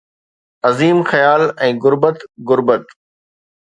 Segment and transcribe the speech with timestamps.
[0.69, 2.03] عظيم خيال ۽ غريب
[2.47, 2.85] غربت.